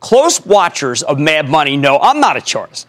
[0.00, 2.86] Close watchers of Mad Money know I'm not a chartist,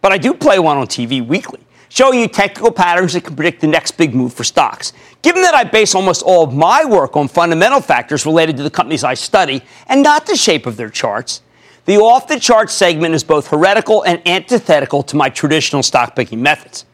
[0.00, 1.60] but I do play one on TV weekly,
[1.90, 4.92] showing you technical patterns that can predict the next big move for stocks.
[5.22, 8.70] Given that I base almost all of my work on fundamental factors related to the
[8.70, 11.42] companies I study and not the shape of their charts,
[11.84, 16.42] the off the chart segment is both heretical and antithetical to my traditional stock picking
[16.42, 16.86] methods.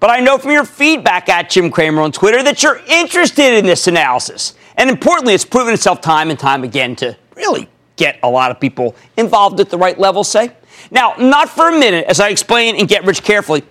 [0.00, 3.64] But I know from your feedback at Jim Cramer on Twitter that you're interested in
[3.64, 4.54] this analysis.
[4.76, 8.60] And importantly, it's proven itself time and time again to really get a lot of
[8.60, 10.52] people involved at the right level, say.
[10.90, 13.64] Now, not for a minute, as I explain in Get Rich Carefully,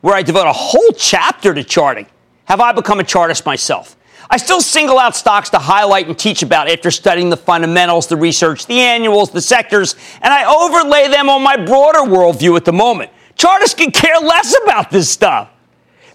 [0.00, 2.06] where I devote a whole chapter to charting,
[2.44, 3.96] have I become a chartist myself.
[4.30, 8.16] I still single out stocks to highlight and teach about after studying the fundamentals, the
[8.16, 12.72] research, the annuals, the sectors, and I overlay them on my broader worldview at the
[12.72, 13.10] moment.
[13.36, 15.50] Chartists can care less about this stuff.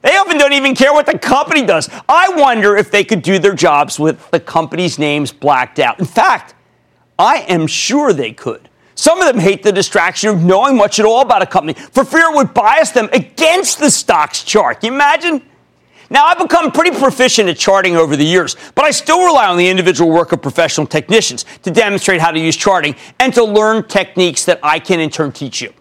[0.01, 1.89] They often don't even care what the company does.
[2.07, 5.97] I wonder if they could do their jobs with the company's names blacked out.
[5.99, 6.53] In fact,
[7.17, 8.69] I am sure they could.
[8.95, 12.05] Some of them hate the distraction of knowing much at all about a company for
[12.05, 14.81] fear it would bias them against the stock's chart.
[14.81, 15.41] Can you imagine?
[16.09, 19.57] Now, I've become pretty proficient at charting over the years, but I still rely on
[19.57, 23.87] the individual work of professional technicians to demonstrate how to use charting and to learn
[23.87, 25.73] techniques that I can in turn teach you.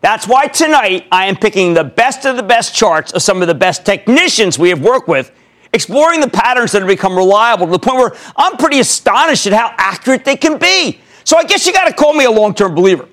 [0.00, 3.48] That's why tonight I am picking the best of the best charts of some of
[3.48, 5.30] the best technicians we have worked with,
[5.76, 9.52] exploring the patterns that have become reliable to the point where I'm pretty astonished at
[9.52, 11.00] how accurate they can be.
[11.22, 13.08] So I guess you got to call me a long term believer.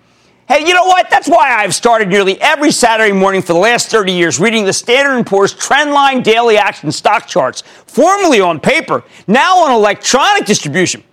[0.47, 1.09] Hey, you know what?
[1.09, 4.73] That's why I've started nearly every Saturday morning for the last 30 years reading the
[4.73, 11.03] Standard & Poor's Trendline Daily Action Stock Charts, formerly on paper, now on electronic distribution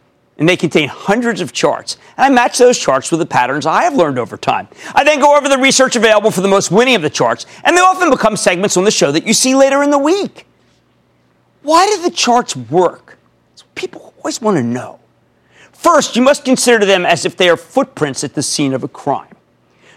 [0.40, 1.98] and they contain hundreds of charts.
[2.16, 4.68] And I match those charts with the patterns I have learned over time.
[4.94, 7.76] I then go over the research available for the most winning of the charts, and
[7.76, 10.46] they often become segments on the show that you see later in the week.
[11.62, 13.18] Why do the charts work?
[13.74, 14.98] People always want to know.
[15.72, 18.88] First, you must consider them as if they are footprints at the scene of a
[18.88, 19.34] crime.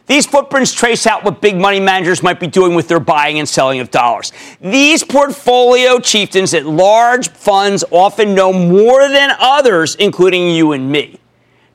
[0.05, 3.47] These footprints trace out what big money managers might be doing with their buying and
[3.47, 4.33] selling of dollars.
[4.59, 11.19] These portfolio chieftains at large funds often know more than others, including you and me.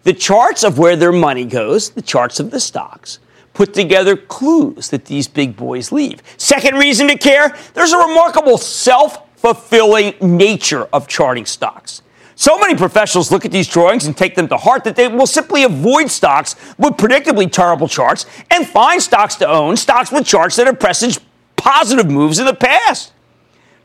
[0.04, 3.18] The charts of where their money goes, the charts of the stocks,
[3.54, 6.22] put together clues that these big boys leave.
[6.36, 12.02] Second reason to care there's a remarkable self fulfilling nature of charting stocks.
[12.34, 15.26] So many professionals look at these drawings and take them to heart that they will
[15.26, 20.56] simply avoid stocks with predictably terrible charts and find stocks to own, stocks with charts
[20.56, 21.20] that have presaged
[21.56, 23.12] positive moves in the past.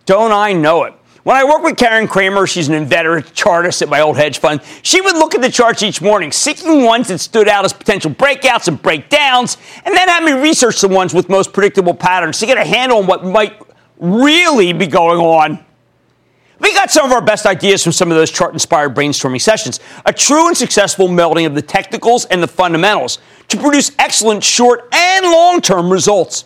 [0.06, 0.94] Don't I know it?
[1.24, 4.62] When I work with Karen Cramer, she's an inveterate chartist at my old hedge fund,
[4.82, 8.12] she would look at the charts each morning, seeking ones that stood out as potential
[8.12, 12.46] breakouts and breakdowns, and then have me research the ones with most predictable patterns to
[12.46, 13.58] get a handle on what might
[14.04, 15.64] really be going on.
[16.60, 19.80] We got some of our best ideas from some of those chart inspired brainstorming sessions.
[20.06, 24.88] A true and successful melding of the technicals and the fundamentals to produce excellent short
[24.94, 26.46] and long term results.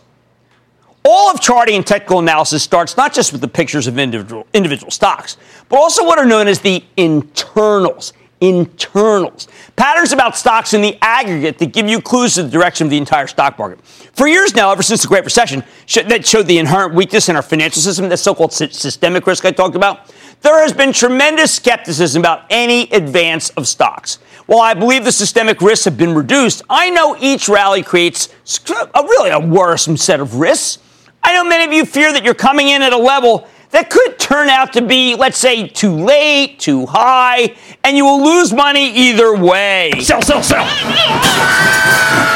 [1.04, 4.92] All of charting and technical analysis starts not just with the pictures of individual, individual
[4.92, 5.38] stocks,
[5.70, 9.48] but also what are known as the internals internals.
[9.76, 12.98] Patterns about stocks in the aggregate that give you clues to the direction of the
[12.98, 13.84] entire stock market.
[13.86, 15.64] For years now, ever since the Great Recession,
[16.08, 19.52] that showed the inherent weakness in our financial system, the so called systemic risk I
[19.52, 24.20] talked about, there has been tremendous skepticism about any advance of stocks.
[24.46, 28.30] While I believe the systemic risks have been reduced, I know each rally creates
[28.70, 30.80] a really a worrisome set of risks.
[31.24, 33.48] I know many of you fear that you're coming in at a level
[33.78, 38.24] that could turn out to be, let's say, too late, too high, and you will
[38.24, 39.92] lose money either way.
[40.00, 40.66] Sell, sell, sell.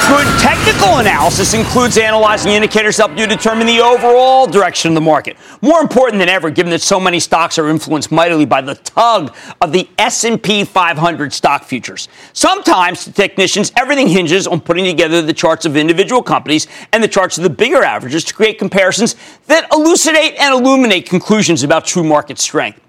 [0.08, 5.02] Good technical analysis includes analyzing indicators to help you determine the overall direction of the
[5.02, 5.38] market.
[5.62, 9.36] More important than ever, given that so many stocks are influenced mightily by the tug
[9.62, 12.10] of the S&P 500 stock futures.
[12.34, 17.08] Sometimes, to technicians, everything hinges on putting together the charts of individual companies and the
[17.08, 19.16] charts of the bigger averages to create comparisons
[19.48, 22.82] that elucidate and illuminate conclusions about true market strength.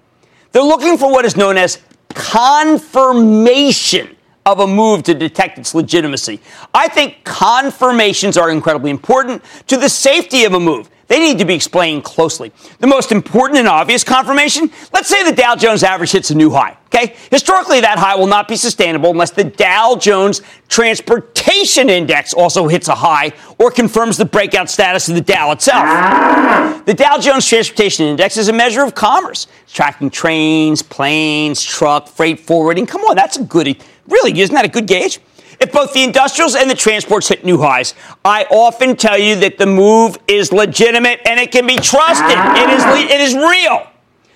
[0.51, 1.79] They're looking for what is known as
[2.09, 4.15] confirmation
[4.45, 6.39] of a move to detect its legitimacy.
[6.73, 10.89] I think confirmations are incredibly important to the safety of a move.
[11.07, 12.51] they need to be explained closely.
[12.79, 16.49] The most important and obvious confirmation let's say the Dow Jones average hits a new
[16.49, 16.77] high.
[16.87, 17.15] Okay?
[17.31, 22.87] Historically, that high will not be sustainable unless the Dow Jones Transportation Index also hits
[22.87, 26.85] a high or confirms the breakout status of the Dow itself.
[26.85, 32.07] The Dow Jones Transportation Index is a measure of commerce, it's tracking trains, planes, truck,
[32.07, 32.85] freight forwarding.
[32.85, 33.79] Come on, that's a goodie.
[34.07, 35.19] Really, isn't that a good gauge?
[35.59, 37.93] If both the industrials and the transports hit new highs,
[38.25, 42.37] I often tell you that the move is legitimate and it can be trusted.
[42.37, 43.87] It is, it is real.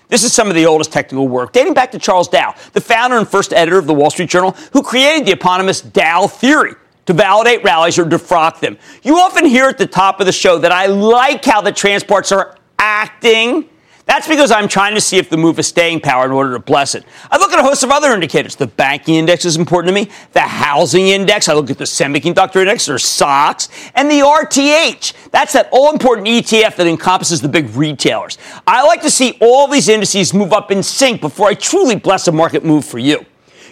[0.10, 3.18] This is some of the oldest technical work, dating back to Charles Dow, the founder
[3.18, 6.76] and first editor of the Wall Street Journal, who created the eponymous Dow theory
[7.08, 8.78] to validate rallies or defrock them.
[9.04, 12.32] You often hear at the top of the show that I like how the transports
[12.32, 13.70] are acting
[14.08, 16.60] that's because I'm trying to see if the move has staying power in order to
[16.60, 17.04] bless it.
[17.30, 18.56] I look at a host of other indicators.
[18.56, 22.62] The banking index is important to me, the housing index, I look at the semiconductor
[22.62, 25.32] index or SOX, and the RTH.
[25.32, 28.38] That's that all important ETF that encompasses the big retailers.
[28.66, 32.30] I like to see all these indices move up in sync before I truly bless
[32.30, 33.26] a market move for you.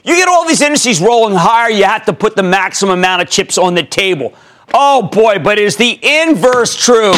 [0.03, 3.29] You get all these indices rolling higher, you have to put the maximum amount of
[3.29, 4.33] chips on the table.
[4.73, 7.13] Oh boy, but is the inverse true?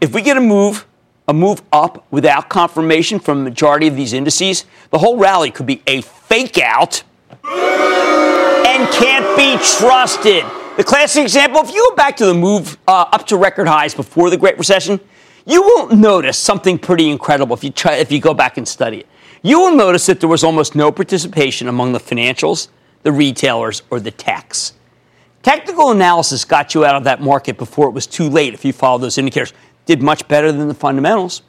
[0.00, 0.86] If we get a move
[1.26, 5.66] a move up without confirmation from the majority of these indices, the whole rally could
[5.66, 7.02] be a fake out
[7.44, 10.44] and can't be trusted.
[10.76, 13.94] The classic example, if you go back to the move uh, up to record highs
[13.94, 15.00] before the Great Recession,
[15.46, 18.98] you will notice something pretty incredible if you try if you go back and study
[18.98, 19.06] it.
[19.42, 22.68] You will notice that there was almost no participation among the financials,
[23.02, 24.72] the retailers, or the techs.
[25.42, 28.72] Technical analysis got you out of that market before it was too late if you
[28.72, 29.52] follow those indicators
[29.86, 31.42] did much better than the fundamentals.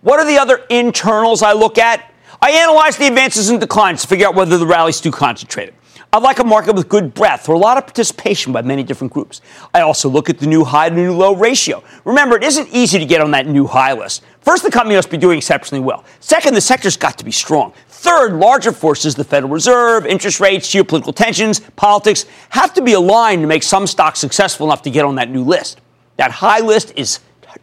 [0.00, 2.12] What are the other internals I look at?
[2.40, 5.74] I analyze the advances and declines to figure out whether the rally's too concentrated.
[6.10, 9.12] I like a market with good breadth or a lot of participation by many different
[9.12, 9.42] groups.
[9.74, 11.82] I also look at the new high to new low ratio.
[12.06, 14.22] Remember, it isn't easy to get on that new high list.
[14.40, 16.04] First, the company must be doing exceptionally well.
[16.20, 17.74] Second, the sector's got to be strong.
[17.88, 23.42] Third, larger forces, the Federal Reserve, interest rates, geopolitical tensions, politics, have to be aligned
[23.42, 25.82] to make some stocks successful enough to get on that new list.
[26.16, 27.20] That high list is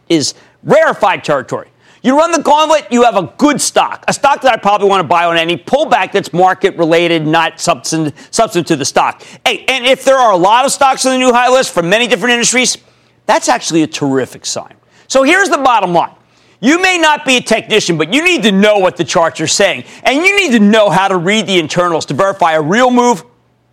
[0.08, 1.68] is rarefied territory.
[2.02, 5.00] You run the gauntlet, you have a good stock, a stock that I probably want
[5.00, 9.24] to buy on any pullback that's market related, not substantive to the stock.
[9.44, 11.88] Hey, and if there are a lot of stocks on the new high list from
[11.88, 12.78] many different industries,
[13.24, 14.74] that's actually a terrific sign.
[15.08, 16.14] So here's the bottom line.
[16.60, 19.46] You may not be a technician, but you need to know what the charts are
[19.48, 19.84] saying.
[20.04, 23.24] And you need to know how to read the internals to verify a real move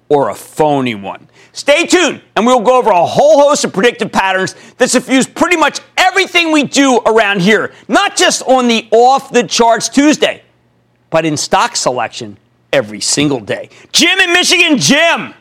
[0.10, 1.30] or a phony one.
[1.56, 5.56] Stay tuned, and we'll go over a whole host of predictive patterns that suffuse pretty
[5.56, 10.42] much everything we do around here, not just on the off the charts Tuesday,
[11.12, 12.38] but in stock selection
[12.74, 13.70] every single day.
[13.92, 15.36] Jim in Michigan, Jim.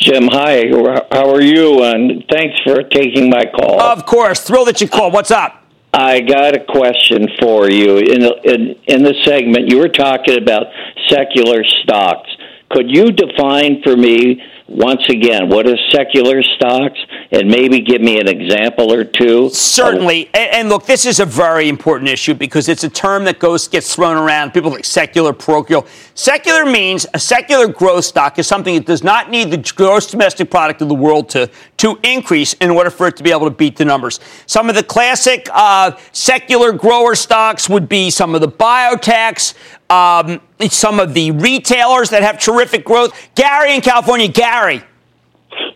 [0.00, 0.68] Jim, hi.
[1.12, 1.84] How are you?
[1.84, 3.78] And thanks for taking my call.
[3.80, 4.40] Of course.
[4.40, 5.12] Thrilled that you called.
[5.12, 5.62] What's up?
[5.92, 7.98] I got a question for you.
[7.98, 10.68] In, in, in the segment, you were talking about
[11.08, 12.30] secular stocks.
[12.70, 14.42] Could you define for me
[14.74, 16.98] once again, what is secular stocks?
[17.30, 19.48] And maybe give me an example or two.
[19.50, 20.26] Certainly.
[20.34, 23.68] And, and, look, this is a very important issue because it's a term that goes
[23.68, 24.52] gets thrown around.
[24.52, 25.86] People like secular, parochial.
[26.14, 30.50] Secular means a secular growth stock is something that does not need the gross domestic
[30.50, 33.54] product of the world to, to increase in order for it to be able to
[33.54, 34.20] beat the numbers.
[34.46, 39.54] Some of the classic uh, secular grower stocks would be some of the biotechs,
[39.92, 43.12] um, some of the retailers that have terrific growth.
[43.34, 44.82] Gary in California, Gary.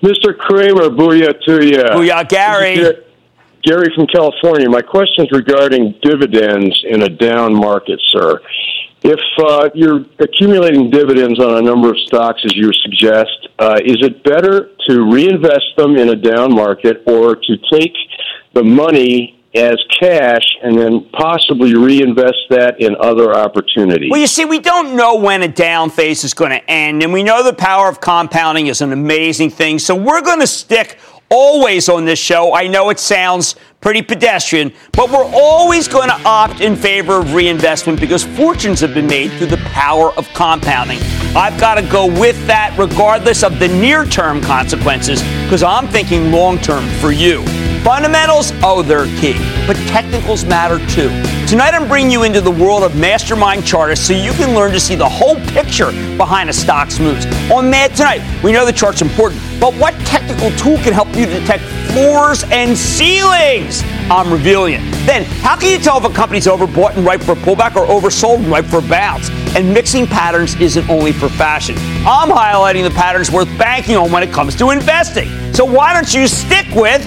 [0.02, 0.36] Mr.
[0.36, 1.82] Cramer, booyah to you.
[1.82, 3.02] Booyah, Gary.
[3.62, 4.68] Gary from California.
[4.70, 8.40] My question is regarding dividends in a down market, sir.
[9.02, 13.98] If uh, you're accumulating dividends on a number of stocks, as you suggest, uh, is
[14.02, 17.94] it better to reinvest them in a down market or to take
[18.54, 24.10] the money as cash and then possibly reinvest that in other opportunities.
[24.10, 27.12] Well, you see, we don't know when a down phase is going to end, and
[27.12, 29.78] we know the power of compounding is an amazing thing.
[29.78, 30.98] So we're going to stick
[31.28, 32.54] always on this show.
[32.54, 37.34] I know it sounds pretty pedestrian, but we're always going to opt in favor of
[37.34, 40.98] reinvestment because fortunes have been made through the power of compounding.
[41.36, 46.30] I've got to go with that regardless of the near term consequences because I'm thinking
[46.32, 47.44] long term for you.
[47.86, 51.08] Fundamentals, oh, they're key, but technicals matter too.
[51.46, 54.80] Tonight, I'm bringing you into the world of mastermind chartists so you can learn to
[54.80, 57.26] see the whole picture behind a stock's moves.
[57.48, 61.26] On Mad Tonight, we know the chart's important, but what technical tool can help you
[61.26, 61.62] detect
[61.92, 63.84] floors and ceilings?
[64.10, 64.80] I'm revealing it.
[65.06, 67.86] Then, how can you tell if a company's overbought and ripe for a pullback or
[67.86, 69.30] oversold and ripe for a bounce?
[69.54, 71.76] And mixing patterns isn't only for fashion.
[72.04, 75.28] I'm highlighting the patterns worth banking on when it comes to investing.
[75.54, 77.06] So why don't you stick with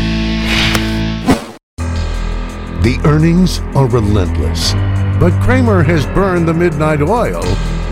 [2.81, 4.73] The earnings are relentless,
[5.19, 7.45] but Cramer has burned the midnight oil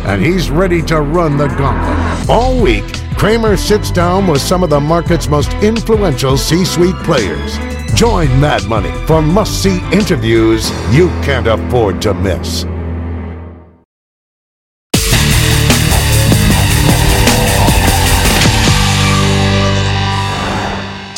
[0.07, 2.27] and he's ready to run the gauntlet.
[2.27, 7.59] All week, Cramer sits down with some of the market's most influential C suite players.
[7.93, 12.65] Join Mad Money for must see interviews you can't afford to miss.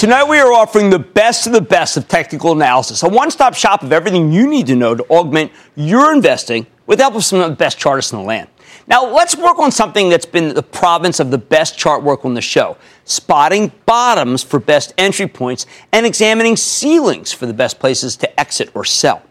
[0.02, 3.54] Tonight, we are offering the best of the best of technical analysis, a one stop
[3.54, 7.24] shop of everything you need to know to augment your investing with the help of
[7.24, 8.48] some of the best chartists in the land.
[8.88, 12.34] Now, let's work on something that's been the province of the best chart work on
[12.34, 18.16] the show spotting bottoms for best entry points and examining ceilings for the best places
[18.16, 19.22] to exit or sell.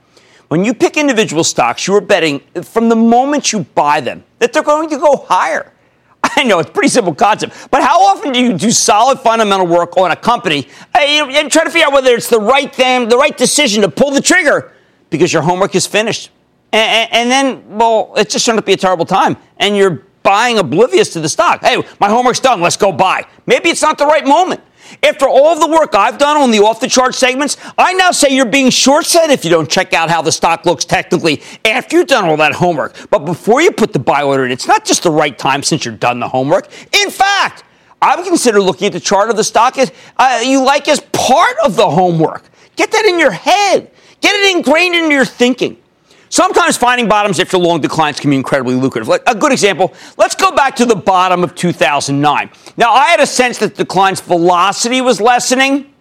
[0.46, 4.52] When you pick individual stocks, you are betting from the moment you buy them that
[4.52, 5.72] they're going to go higher.
[6.44, 9.66] I know it's a pretty simple concept, but how often do you do solid fundamental
[9.66, 12.74] work on a company eh, and, and try to figure out whether it's the right
[12.74, 14.72] thing, the right decision to pull the trigger
[15.10, 16.30] because your homework is finished?
[16.72, 20.58] And, and, then, well, it's just turned to be a terrible time, and you're buying
[20.58, 21.62] oblivious to the stock.
[21.62, 22.60] Hey, my homework's done.
[22.60, 23.26] Let's go buy.
[23.46, 24.60] Maybe it's not the right moment.
[25.02, 28.28] After all the work I've done on the off the chart segments, I now say
[28.30, 31.98] you're being short sighted if you don't check out how the stock looks technically after
[31.98, 32.94] you've done all that homework.
[33.10, 35.84] But before you put the buy order in, it's not just the right time since
[35.84, 36.68] you're done the homework.
[36.94, 37.64] In fact,
[38.02, 41.00] I would consider looking at the chart of the stock as uh, you like as
[41.12, 42.44] part of the homework.
[42.76, 43.90] Get that in your head.
[44.20, 45.76] Get it ingrained into your thinking.
[46.30, 49.12] Sometimes finding bottoms after long declines can be incredibly lucrative.
[49.26, 52.50] A good example, let's go back to the bottom of 2009.
[52.76, 55.92] Now, I had a sense that the decline's velocity was lessening.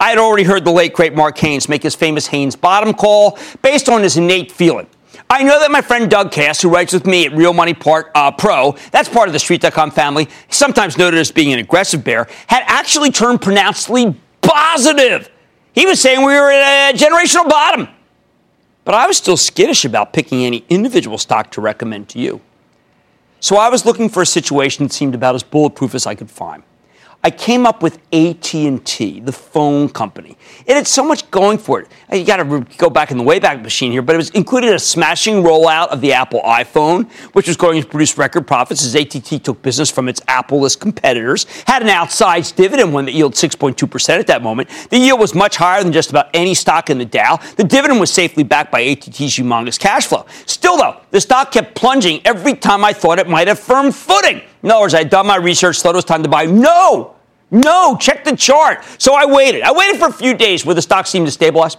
[0.00, 3.38] I had already heard the late great Mark Haines make his famous Haines bottom call
[3.62, 4.88] based on his innate feeling.
[5.30, 8.10] I know that my friend Doug Kass, who writes with me at Real Money Part,
[8.16, 12.26] uh, Pro, that's part of the Street.com family, sometimes noted as being an aggressive bear,
[12.48, 15.30] had actually turned pronouncedly positive.
[15.74, 17.88] He was saying we were at a generational bottom.
[18.86, 22.40] But I was still skittish about picking any individual stock to recommend to you.
[23.40, 26.30] So I was looking for a situation that seemed about as bulletproof as I could
[26.30, 26.62] find.
[27.26, 30.38] I came up with AT&T, the phone company.
[30.64, 31.88] It had so much going for it.
[32.12, 34.78] You got to go back in the Wayback Machine here, but it was included a
[34.78, 39.40] smashing rollout of the Apple iPhone, which was going to produce record profits as AT&T
[39.40, 41.46] took business from its Apple-less competitors.
[41.66, 44.68] Had an outsized dividend one that yielded 6.2% at that moment.
[44.90, 47.40] The yield was much higher than just about any stock in the Dow.
[47.56, 50.26] The dividend was safely backed by AT&T's humongous cash flow.
[50.44, 54.42] Still, though, the stock kept plunging every time I thought it might have firm footing.
[54.62, 56.46] In other words, I'd done my research, thought it was time to buy.
[56.46, 57.15] No!
[57.50, 58.84] No, check the chart.
[58.98, 59.62] So I waited.
[59.62, 61.76] I waited for a few days where the stock seemed to stabilize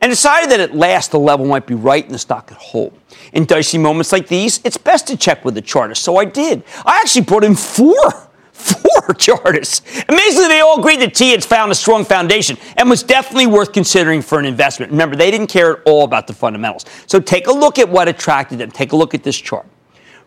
[0.00, 2.98] and decided that at last the level might be right and the stock could hold.
[3.32, 6.02] In dicey moments like these, it's best to check with the chartist.
[6.02, 6.64] So I did.
[6.84, 7.96] I actually brought in four,
[8.52, 9.80] four chartists.
[10.08, 13.72] Amazingly, they all agreed that T had found a strong foundation and was definitely worth
[13.72, 14.92] considering for an investment.
[14.92, 16.84] Remember, they didn't care at all about the fundamentals.
[17.06, 18.70] So take a look at what attracted them.
[18.70, 19.66] Take a look at this chart.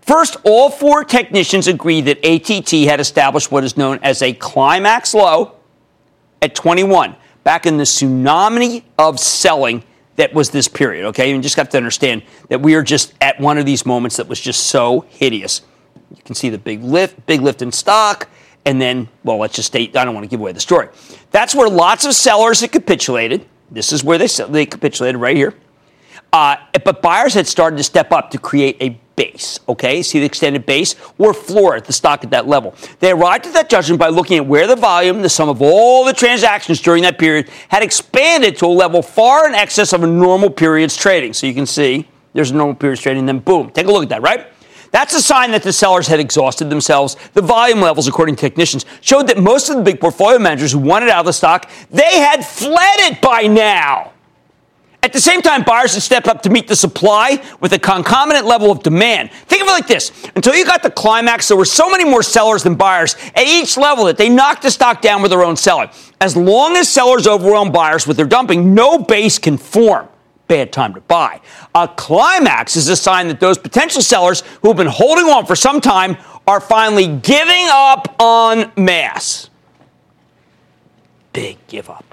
[0.02, 5.14] First, all four technicians agreed that ATT had established what is known as a climax
[5.14, 5.56] low
[6.42, 9.84] at 21, back in the tsunami of selling
[10.16, 11.06] that was this period.
[11.06, 14.18] Okay, you just have to understand that we are just at one of these moments
[14.18, 15.62] that was just so hideous.
[16.12, 18.28] You can see the big lift, big lift in stock,
[18.66, 19.96] and then, well, let's just state.
[19.96, 20.90] I don't want to give away the story.
[21.32, 23.46] That's where lots of sellers had capitulated.
[23.72, 25.54] This is where they they capitulated right here.
[26.34, 30.02] Uh, but buyers had started to step up to create a base, okay?
[30.02, 32.74] See the extended base or floor at the stock at that level.
[33.00, 36.06] They arrived at that judgment by looking at where the volume, the sum of all
[36.06, 40.08] the transactions during that period, had expanded to a level far in excess of a
[40.08, 41.34] normal period's trading.
[41.34, 44.10] So you can see there's a normal period's trading, then boom, take a look at
[44.10, 44.48] that, right?
[44.92, 47.18] That's a sign that the sellers had exhausted themselves.
[47.34, 50.80] The volume levels, according to technicians, showed that most of the big portfolio managers who
[50.80, 54.14] wanted out of the stock, they had fled it by now.
[55.02, 58.46] At the same time, buyers had stepped up to meet the supply with a concomitant
[58.46, 59.32] level of demand.
[59.32, 62.22] Think of it like this until you got the climax, there were so many more
[62.22, 65.56] sellers than buyers at each level that they knocked the stock down with their own
[65.56, 65.90] selling.
[66.20, 70.10] As long as sellers overwhelm buyers with their dumping, no base can form.
[70.50, 71.40] Bad time to buy.
[71.76, 75.56] A climax is a sign that those potential sellers who have been holding on for
[75.56, 79.50] some time are finally giving up on mass.
[81.32, 82.09] Big give up.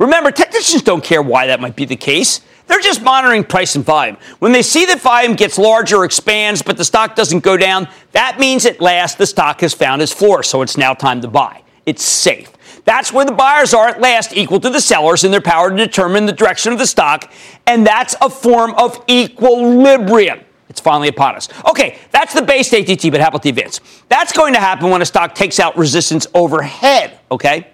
[0.00, 2.40] Remember, technicians don't care why that might be the case.
[2.66, 4.16] They're just monitoring price and volume.
[4.38, 8.40] When they see that volume gets larger expands, but the stock doesn't go down, that
[8.40, 11.62] means at last the stock has found its floor, so it's now time to buy.
[11.84, 12.50] It's safe.
[12.86, 15.76] That's where the buyers are at last equal to the sellers in their power to
[15.76, 17.30] determine the direction of the stock,
[17.66, 20.40] and that's a form of equilibrium.
[20.70, 21.48] It's finally upon us.
[21.68, 23.80] Okay, that's the base ATT, but how about the advance?
[24.08, 27.66] That's going to happen when a stock takes out resistance overhead, okay?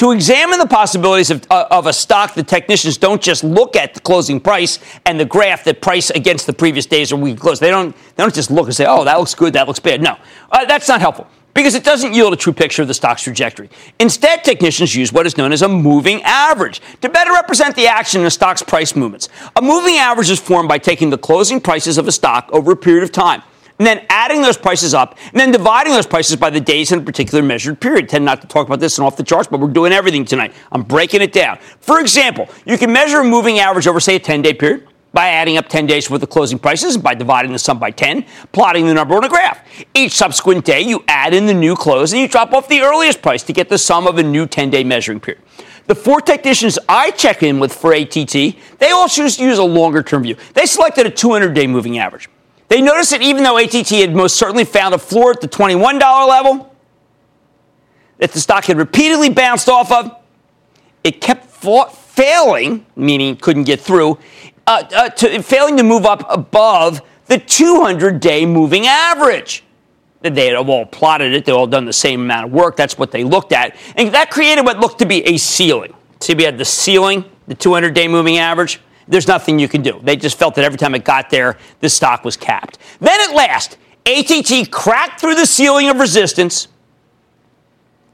[0.00, 3.92] To examine the possibilities of, uh, of, a stock, the technicians don't just look at
[3.92, 7.58] the closing price and the graph that price against the previous days or week close.
[7.58, 10.00] They don't, they don't just look and say, oh, that looks good, that looks bad.
[10.00, 10.16] No,
[10.52, 13.68] uh, that's not helpful because it doesn't yield a true picture of the stock's trajectory.
[13.98, 18.22] Instead, technicians use what is known as a moving average to better represent the action
[18.22, 19.28] in a stock's price movements.
[19.56, 22.76] A moving average is formed by taking the closing prices of a stock over a
[22.76, 23.42] period of time
[23.80, 26.98] and then adding those prices up, and then dividing those prices by the days in
[26.98, 28.10] a particular measured period.
[28.10, 30.52] Tend not to talk about this and off the charts, but we're doing everything tonight.
[30.70, 31.58] I'm breaking it down.
[31.80, 35.28] For example, you can measure a moving average over, say, a 10 day period by
[35.28, 38.86] adding up 10 days worth of closing prices by dividing the sum by 10, plotting
[38.86, 39.66] the number on a graph.
[39.94, 43.22] Each subsequent day, you add in the new close and you drop off the earliest
[43.22, 45.42] price to get the sum of a new 10 day measuring period.
[45.86, 48.32] The four technicians I check in with for ATT,
[48.78, 50.36] they all choose to use a longer term view.
[50.52, 52.28] They selected a 200 day moving average.
[52.70, 56.00] They noticed that even though ATT had most certainly found a floor at the $21
[56.28, 56.72] level,
[58.18, 60.16] that the stock had repeatedly bounced off of,
[61.02, 64.18] it kept failing, meaning couldn't get through,
[64.68, 69.64] uh, uh, to, failing to move up above the 200 day moving average.
[70.22, 72.76] They had all plotted it, they all done the same amount of work.
[72.76, 73.74] That's what they looked at.
[73.96, 75.92] And that created what looked to be a ceiling.
[76.20, 78.80] See, we had the ceiling, the 200 day moving average.
[79.10, 80.00] There's nothing you can do.
[80.02, 82.78] They just felt that every time it got there, the stock was capped.
[83.00, 83.76] Then at last,
[84.06, 86.68] ATT cracked through the ceiling of resistance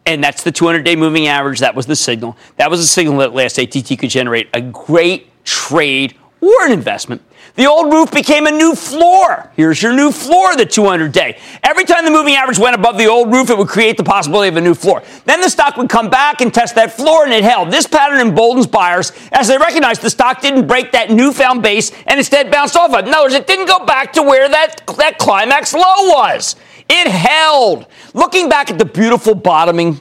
[0.06, 1.58] and that's the 200 day moving average.
[1.58, 2.36] That was the signal.
[2.56, 6.72] That was the signal that at last ATT could generate a great trade or an
[6.72, 7.22] investment.
[7.56, 9.50] The old roof became a new floor.
[9.56, 11.38] Here's your new floor, the 200 day.
[11.62, 14.50] Every time the moving average went above the old roof, it would create the possibility
[14.50, 15.02] of a new floor.
[15.24, 17.70] Then the stock would come back and test that floor, and it held.
[17.70, 22.18] This pattern emboldens buyers as they recognize the stock didn't break that newfound base and
[22.18, 23.08] instead bounced off of it.
[23.08, 26.56] In other words, it didn't go back to where that, that climax low was.
[26.90, 27.86] It held.
[28.12, 30.00] Looking back at the beautiful bottoming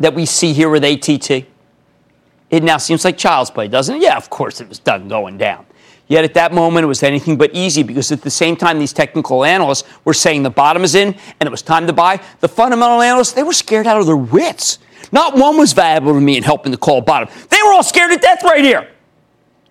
[0.00, 1.46] that we see here with ATT,
[2.50, 4.02] it now seems like child's play, doesn't it?
[4.02, 5.65] Yeah, of course it was done going down.
[6.08, 8.92] Yet at that moment, it was anything but easy because at the same time, these
[8.92, 12.20] technical analysts were saying the bottom is in and it was time to buy.
[12.40, 14.78] The fundamental analysts, they were scared out of their wits.
[15.10, 17.28] Not one was valuable to me in helping to call bottom.
[17.48, 18.88] They were all scared to death right here.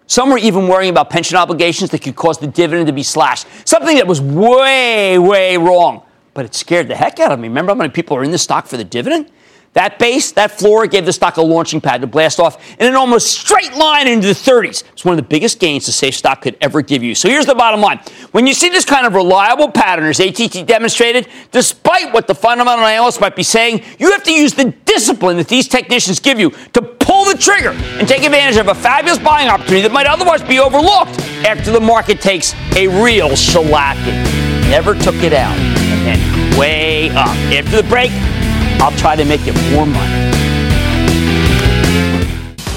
[0.07, 3.47] Some were even worrying about pension obligations that could cause the dividend to be slashed.
[3.67, 6.03] Something that was way, way wrong.
[6.33, 7.47] But it scared the heck out of me.
[7.47, 9.31] Remember how many people are in the stock for the dividend?
[9.75, 12.95] That base, that floor gave the stock a launching pad to blast off in an
[12.95, 14.85] almost straight line into the 30s.
[14.93, 17.13] It's one of the biggest gains the safe stock could ever give you.
[17.13, 17.99] So here's the bottom line.
[18.31, 22.85] When you see this kind of reliable pattern as ATT demonstrated, despite what the fundamental
[22.85, 26.51] analysts might be saying, you have to use the discipline that these technicians give you
[26.71, 30.41] to pull the trigger and take advantage of a fabulous buying opportunity that might otherwise
[30.41, 34.23] be overlooked after the market takes a real shellacking.
[34.69, 35.57] Never took it out.
[35.57, 37.35] And then way up.
[37.51, 38.11] After the break,
[38.85, 40.24] I'll try to make you more money.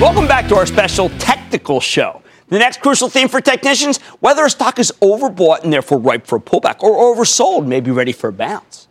[0.00, 2.20] Welcome back to our special technical show.
[2.48, 6.36] The next crucial theme for technicians whether a stock is overbought and therefore ripe for
[6.36, 8.83] a pullback or oversold, may be ready for a bounce.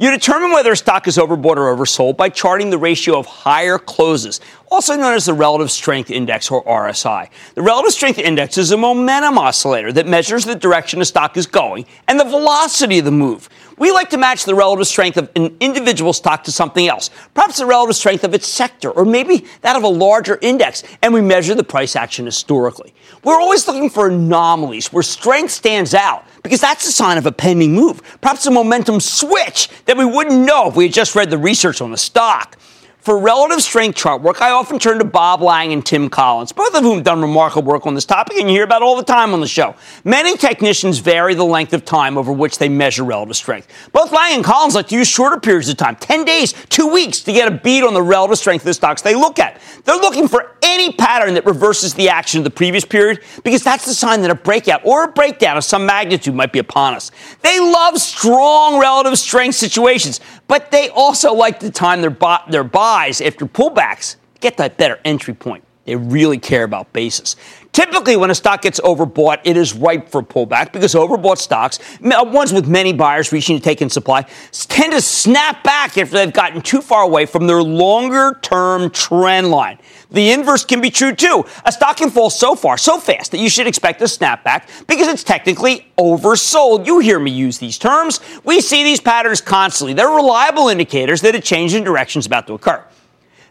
[0.00, 3.76] You determine whether a stock is overbought or oversold by charting the ratio of higher
[3.76, 7.28] closes, also known as the Relative Strength Index or RSI.
[7.54, 11.44] The Relative Strength Index is a momentum oscillator that measures the direction a stock is
[11.46, 13.50] going and the velocity of the move.
[13.76, 17.58] We like to match the relative strength of an individual stock to something else, perhaps
[17.58, 21.20] the relative strength of its sector, or maybe that of a larger index, and we
[21.20, 22.94] measure the price action historically.
[23.22, 27.32] We're always looking for anomalies where strength stands out because that's a sign of a
[27.32, 31.30] pending move, perhaps a momentum switch that we wouldn't know if we had just read
[31.30, 32.56] the research on the stock.
[33.00, 36.74] For relative strength chart work, I often turn to Bob Lang and Tim Collins, both
[36.74, 39.02] of whom have done remarkable work on this topic, and you hear about all the
[39.02, 39.74] time on the show.
[40.04, 43.68] Many technicians vary the length of time over which they measure relative strength.
[43.92, 47.20] Both Lang and Collins like to use shorter periods of time, 10 days, two weeks,
[47.20, 49.58] to get a beat on the relative strength of the stocks they look at.
[49.84, 53.86] They're looking for any pattern that reverses the action of the previous period because that's
[53.86, 57.10] the sign that a breakout or a breakdown of some magnitude might be upon us.
[57.40, 62.16] They love strong relative strength situations, but they also like to time their,
[62.50, 65.62] their buys after pullbacks, get that better entry point.
[65.84, 67.36] They really care about basis.
[67.72, 72.24] Typically, when a stock gets overbought, it is ripe for pullback because overbought stocks, uh,
[72.24, 76.32] ones with many buyers reaching to take in supply, tend to snap back after they've
[76.32, 79.78] gotten too far away from their longer term trend line.
[80.10, 81.44] The inverse can be true too.
[81.64, 85.06] A stock can fall so far, so fast that you should expect a snapback because
[85.06, 86.86] it's technically oversold.
[86.86, 88.18] You hear me use these terms.
[88.44, 89.94] We see these patterns constantly.
[89.94, 92.84] They're reliable indicators that a change in direction is about to occur.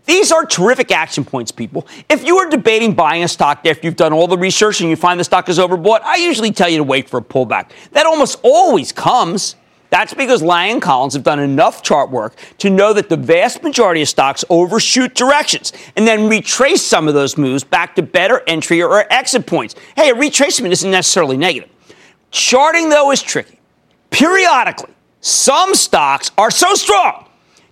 [0.09, 1.85] These are terrific action points, people.
[2.09, 4.95] If you are debating buying a stock after you've done all the research and you
[4.95, 7.69] find the stock is overbought, I usually tell you to wait for a pullback.
[7.91, 9.55] That almost always comes.
[9.91, 14.01] That's because and Collins have done enough chart work to know that the vast majority
[14.01, 18.81] of stocks overshoot directions and then retrace some of those moves back to better entry
[18.81, 19.75] or exit points.
[19.95, 21.69] Hey, a retracement isn't necessarily negative.
[22.31, 23.59] Charting, though, is tricky.
[24.09, 24.91] Periodically,
[25.21, 27.28] some stocks are so strong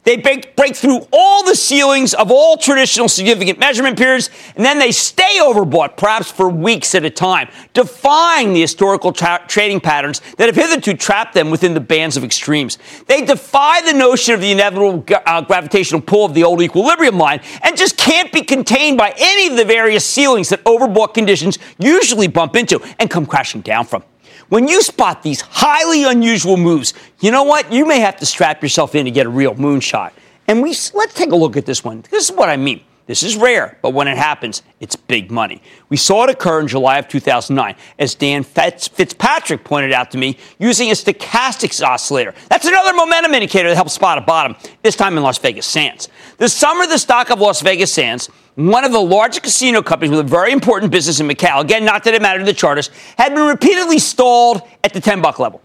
[0.07, 4.79] they break, break through all the ceilings of all traditional significant measurement periods, and then
[4.79, 10.21] they stay overbought, perhaps for weeks at a time, defying the historical tra- trading patterns
[10.37, 12.77] that have hitherto trapped them within the bands of extremes.
[13.07, 17.41] They defy the notion of the inevitable uh, gravitational pull of the old equilibrium line
[17.61, 22.29] and just can't be contained by any of the various ceilings that overbought conditions usually
[22.29, 24.03] bump into and come crashing down from.
[24.49, 27.71] When you spot these highly unusual moves, you know what?
[27.71, 30.12] You may have to strap yourself in to get a real moonshot.
[30.47, 32.03] And we let's take a look at this one.
[32.10, 32.81] This is what I mean.
[33.07, 35.61] This is rare, but when it happens, it's big money.
[35.89, 40.37] We saw it occur in July of 2009, as Dan Fitzpatrick pointed out to me,
[40.59, 42.33] using a stochastics oscillator.
[42.49, 46.09] That's another momentum indicator that helps spot a bottom, this time in Las Vegas Sands.
[46.37, 50.19] This summer, the stock of Las Vegas Sands one of the largest casino companies with
[50.19, 53.35] a very important business in Macau, again, not that it mattered to the charters, had
[53.35, 55.61] been repeatedly stalled at the 10 buck level,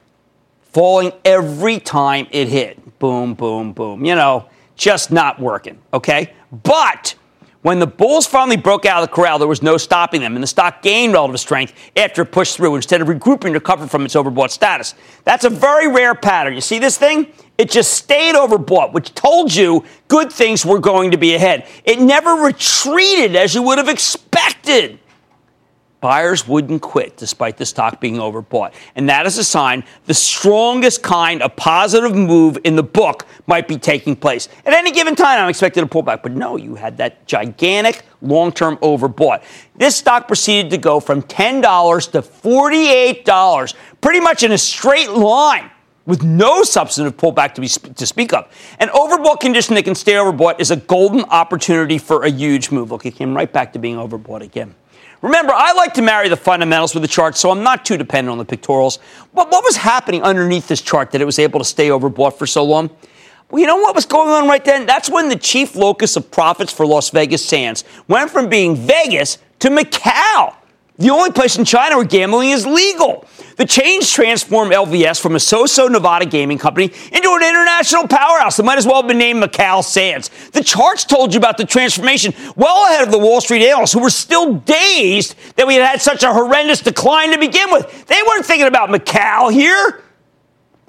[0.60, 2.98] falling every time it hit.
[2.98, 4.04] Boom, boom, boom.
[4.04, 6.34] You know, just not working, okay?
[6.52, 7.14] But
[7.62, 10.42] when the Bulls finally broke out of the corral, there was no stopping them, and
[10.42, 14.04] the stock gained relative strength after it pushed through instead of regrouping to recover from
[14.04, 14.94] its overbought status.
[15.24, 16.54] That's a very rare pattern.
[16.54, 17.28] You see this thing?
[17.58, 21.68] It just stayed overbought, which told you good things were going to be ahead.
[21.84, 24.98] It never retreated as you would have expected.
[26.02, 28.74] Buyers wouldn't quit despite the stock being overbought.
[28.96, 33.68] And that is a sign the strongest kind of positive move in the book might
[33.68, 34.48] be taking place.
[34.66, 36.24] At any given time, I'm expecting a pullback.
[36.24, 39.44] But no, you had that gigantic long term overbought.
[39.76, 45.70] This stock proceeded to go from $10 to $48, pretty much in a straight line
[46.04, 48.48] with no substantive pullback to, be, to speak of.
[48.80, 52.90] An overbought condition that can stay overbought is a golden opportunity for a huge move.
[52.90, 54.74] Look, it came right back to being overbought again.
[55.22, 58.32] Remember, I like to marry the fundamentals with the chart, so I'm not too dependent
[58.32, 58.98] on the pictorials.
[59.32, 62.46] But what was happening underneath this chart that it was able to stay overbought for
[62.46, 62.90] so long?
[63.48, 64.84] Well, you know what was going on right then?
[64.84, 69.38] That's when the chief locus of profits for Las Vegas Sands went from being Vegas
[69.60, 70.56] to Macau.
[71.02, 73.26] The only place in China where gambling is legal.
[73.56, 78.62] The change transformed LVS from a so-so Nevada gaming company into an international powerhouse that
[78.62, 80.30] might as well have been named Macau Sands.
[80.52, 84.00] The charts told you about the transformation well ahead of the Wall Street analysts who
[84.00, 88.06] were still dazed that we had had such a horrendous decline to begin with.
[88.06, 90.04] They weren't thinking about Macau here.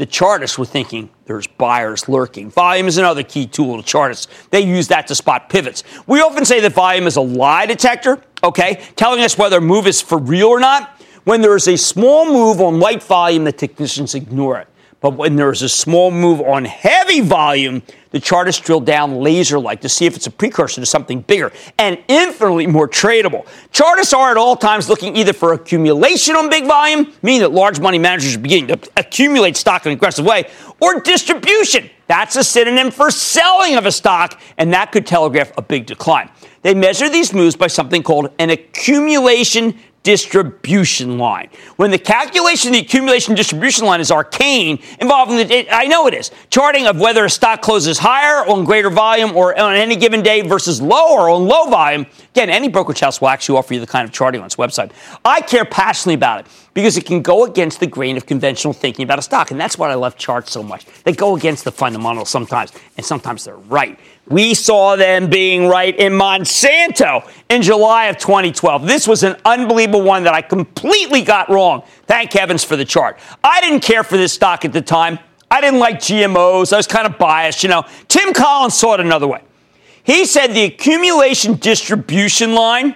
[0.03, 2.51] The chartists were thinking there's buyers lurking.
[2.51, 4.27] Volume is another key tool to chartists.
[4.49, 5.85] They use that to spot pivots.
[6.07, 9.87] We often say that volume is a lie detector, okay, telling us whether a move
[9.87, 11.01] is for real or not.
[11.23, 14.67] When there is a small move on light volume, the technicians ignore it.
[15.03, 19.59] But when there is a small move on heavy volume, the chartists drill down laser
[19.59, 23.45] like to see if it's a precursor to something bigger and infinitely more tradable.
[23.73, 27.81] Chartists are at all times looking either for accumulation on big volume, meaning that large
[27.81, 31.89] money managers are beginning to accumulate stock in an aggressive way, or distribution.
[32.07, 36.29] That's a synonym for selling of a stock, and that could telegraph a big decline.
[36.61, 41.49] They measure these moves by something called an accumulation distribution line.
[41.77, 46.07] When the calculation of the accumulation distribution line is arcane, involving the, it, I know
[46.07, 49.95] it is, charting of whether a stock closes higher on greater volume or on any
[49.95, 52.05] given day versus lower on low volume.
[52.31, 54.91] Again, any brokerage house will actually offer you the kind of charting on its website.
[55.23, 59.03] I care passionately about it because it can go against the grain of conventional thinking
[59.03, 59.51] about a stock.
[59.51, 60.85] And that's why I love charts so much.
[61.03, 63.99] They go against the fundamentals sometimes, and sometimes they're right.
[64.27, 68.87] We saw them being right in Monsanto in July of 2012.
[68.87, 71.83] This was an unbelievable one that I completely got wrong.
[72.07, 73.19] Thank heavens for the chart.
[73.43, 75.19] I didn't care for this stock at the time.
[75.51, 76.73] I didn't like GMOs.
[76.73, 77.85] I was kind of biased, you know.
[78.07, 79.43] Tim Collins saw it another way.
[80.03, 82.95] He said the accumulation distribution line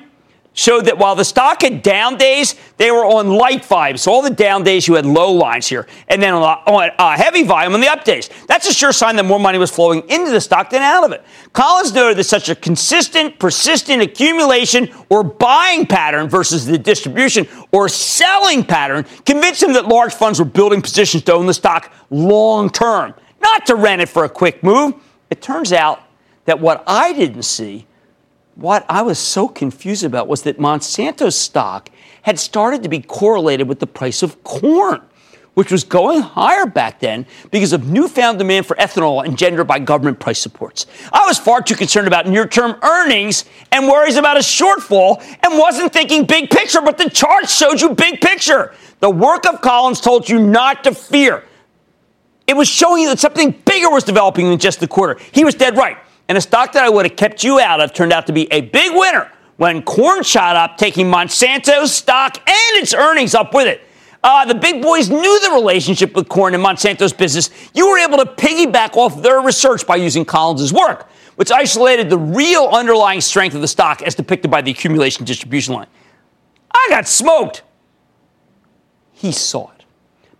[0.57, 3.95] showed that while the stock had down days, they were on light volume.
[3.95, 5.87] So all the down days, you had low lines here.
[6.07, 8.27] And then on, on uh, heavy volume on the up days.
[8.47, 11.11] That's a sure sign that more money was flowing into the stock than out of
[11.11, 11.23] it.
[11.53, 17.87] Collins noted that such a consistent, persistent accumulation or buying pattern versus the distribution or
[17.87, 22.71] selling pattern convinced him that large funds were building positions to own the stock long
[22.71, 24.95] term, not to rent it for a quick move.
[25.29, 26.01] It turns out
[26.45, 27.85] that what I didn't see
[28.57, 31.89] what I was so confused about was that Monsanto's stock
[32.23, 35.01] had started to be correlated with the price of corn,
[35.53, 40.19] which was going higher back then because of newfound demand for ethanol engendered by government
[40.19, 40.87] price supports.
[41.13, 45.59] I was far too concerned about near term earnings and worries about a shortfall and
[45.59, 48.73] wasn't thinking big picture, but the chart showed you big picture.
[49.01, 51.43] The work of Collins told you not to fear.
[52.47, 55.21] It was showing you that something bigger was developing than just the quarter.
[55.31, 55.97] He was dead right.
[56.29, 58.51] And a stock that I would have kept you out of turned out to be
[58.51, 63.67] a big winner when corn shot up, taking Monsanto's stock and its earnings up with
[63.67, 63.81] it.
[64.23, 67.49] Uh, the big boys knew the relationship with corn and Monsanto's business.
[67.73, 72.17] You were able to piggyback off their research by using Collins's work, which isolated the
[72.17, 75.87] real underlying strength of the stock as depicted by the accumulation distribution line.
[76.71, 77.63] I got smoked.
[79.13, 79.85] He saw it.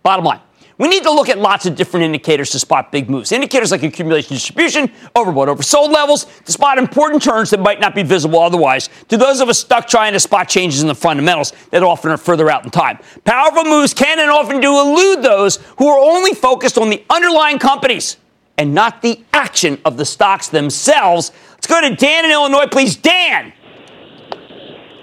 [0.02, 0.40] Bottom line,
[0.78, 3.32] we need to look at lots of different indicators to spot big moves.
[3.32, 8.04] Indicators like accumulation distribution, overbought, oversold levels, to spot important turns that might not be
[8.04, 11.82] visible otherwise to those of us stuck trying to spot changes in the fundamentals that
[11.82, 12.98] often are further out in time.
[13.24, 17.58] Powerful moves can and often do elude those who are only focused on the underlying
[17.58, 18.16] companies
[18.56, 21.32] and not the action of the stocks themselves.
[21.52, 22.96] Let's go to Dan in Illinois, please.
[22.96, 23.52] Dan.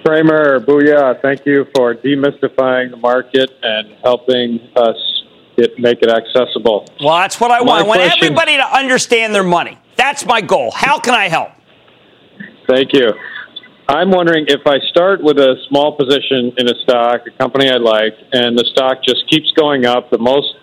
[0.05, 1.19] Cramer, booyah.
[1.21, 4.95] Thank you for demystifying the market and helping us
[5.57, 6.87] it, make it accessible.
[7.01, 7.67] Well, that's what I want.
[7.67, 9.77] My I want question, everybody to understand their money.
[9.95, 10.71] That's my goal.
[10.71, 11.51] How can I help?
[12.67, 13.13] Thank you.
[13.87, 17.77] I'm wondering if I start with a small position in a stock, a company I
[17.77, 20.09] like, and the stock just keeps going up.
[20.09, 20.55] The most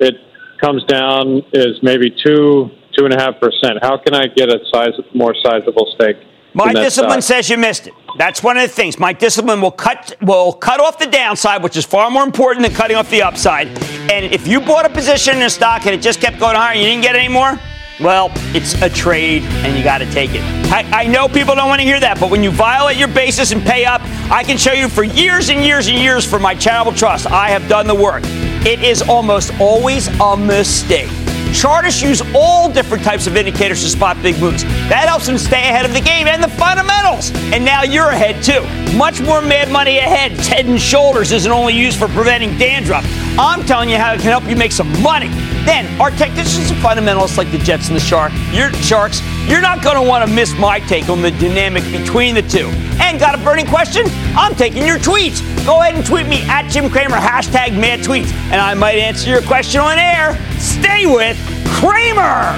[0.00, 0.14] it
[0.60, 3.78] comes down is maybe two, two and a half percent.
[3.82, 6.16] How can I get a size, more sizable stake?
[6.54, 7.36] My discipline stock?
[7.36, 7.94] says you missed it.
[8.18, 8.98] That's one of the things.
[8.98, 12.74] My discipline will cut will cut off the downside, which is far more important than
[12.74, 13.68] cutting off the upside.
[14.10, 16.72] And if you bought a position in a stock and it just kept going higher
[16.72, 17.58] and you didn't get any more,
[18.00, 20.40] well, it's a trade and you got to take it.
[20.72, 23.52] I, I, know people don't want to hear that, but when you violate your basis
[23.52, 26.54] and pay up, I can show you for years and years and years for my
[26.54, 28.22] charitable trust, I have done the work.
[28.64, 31.10] It is almost always a mistake.
[31.52, 34.62] Chartists use all different types of indicators to spot big moves.
[34.88, 37.32] That helps them stay ahead of the game and the fundamentals.
[37.52, 38.62] And now you're ahead too.
[38.96, 40.32] Much more mad money ahead.
[40.32, 43.04] Head and shoulders isn't only used for preventing dandruff.
[43.38, 45.28] I'm telling you how it can help you make some money.
[45.64, 49.82] Then, our technicians and fundamentalists like the Jets and the Shark, your Sharks, you're not
[49.82, 52.66] going to want to miss my take on the dynamic between the two.
[53.00, 54.04] And got a burning question?
[54.36, 55.40] I'm taking your tweets.
[55.64, 59.30] Go ahead and tweet me at Jim Cramer, hashtag mad tweets, and I might answer
[59.30, 60.38] your question on air.
[60.58, 62.52] Stay with Cramer.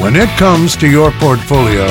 [0.00, 1.86] When it comes to your portfolio,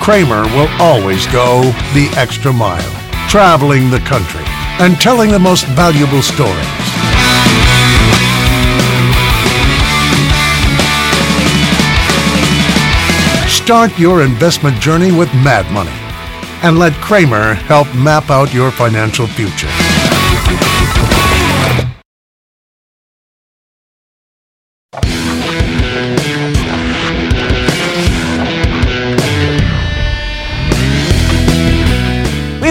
[0.00, 1.62] Cramer will always go
[1.94, 2.82] the extra mile,
[3.28, 4.44] traveling the country
[4.80, 6.93] and telling the most valuable stories.
[13.64, 15.88] Start your investment journey with Mad Money
[16.62, 19.93] and let Cramer help map out your financial future.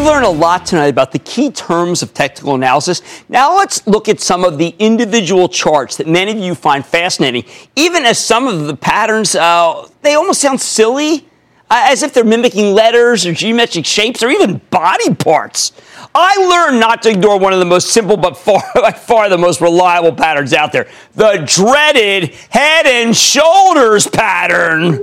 [0.04, 3.02] Learned a lot tonight about the key terms of technical analysis.
[3.30, 7.46] Now let's look at some of the individual charts that many of you find fascinating,
[7.78, 11.26] even as some of the patterns, uh, they almost sound silly,
[11.70, 15.72] uh, as if they're mimicking letters or geometric shapes or even body parts.
[16.16, 19.38] I learned not to ignore one of the most simple but far, by far the
[19.38, 25.00] most reliable patterns out there the dreaded head and shoulders pattern.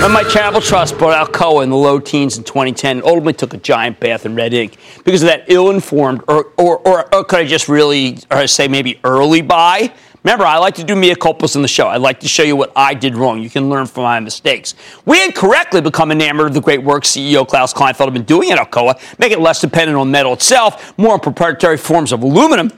[0.00, 3.54] When my travel trust bought Alcoa in the low teens in 2010 and ultimately took
[3.54, 7.24] a giant bath in red ink because of that ill informed, or, or, or, or,
[7.24, 9.92] could I just really or say maybe early buy?
[10.28, 11.86] Remember, I like to do mea culpas in the show.
[11.86, 13.40] I like to show you what I did wrong.
[13.40, 14.74] You can learn from my mistakes.
[15.06, 18.58] We incorrectly become enamored of the great work CEO Klaus Kleinfeld had been doing at
[18.58, 22.70] Alcoa, make it less dependent on metal itself, more on proprietary forms of aluminum,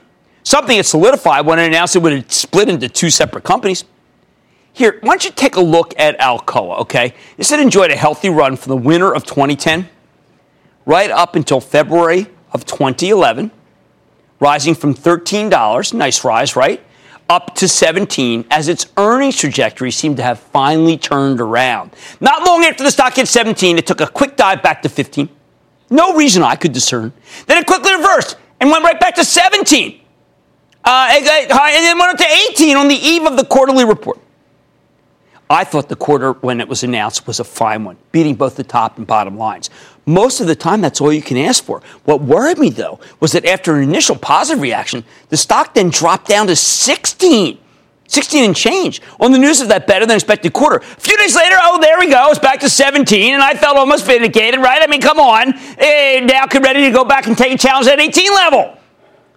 [0.43, 3.83] something that solidified when it announced it would split into two separate companies.
[4.71, 7.13] Here, why don't you take a look at Alcoa, okay?
[7.35, 9.89] This had enjoyed a healthy run from the winter of 2010
[10.85, 13.51] right up until February of 2011,
[14.39, 16.81] rising from $13, nice rise, right?
[17.31, 21.95] Up to 17 as its earnings trajectory seemed to have finally turned around.
[22.19, 25.29] Not long after the stock hit 17, it took a quick dive back to 15.
[25.89, 27.13] No reason I could discern.
[27.47, 30.01] Then it quickly reversed and went right back to 17.
[30.83, 34.19] Uh, and then went up to 18 on the eve of the quarterly report.
[35.49, 38.63] I thought the quarter, when it was announced, was a fine one, beating both the
[38.63, 39.69] top and bottom lines.
[40.05, 41.81] Most of the time, that's all you can ask for.
[42.05, 46.27] What worried me, though, was that after an initial positive reaction, the stock then dropped
[46.27, 47.59] down to 16.
[48.07, 50.77] 16 and change on the news of that better than expected quarter.
[50.77, 52.29] A few days later, oh, there we go.
[52.29, 54.81] It's back to 17, and I felt almost vindicated, right?
[54.81, 55.51] I mean, come on.
[55.51, 58.77] Now I'm ready to go back and take a challenge at 18 level.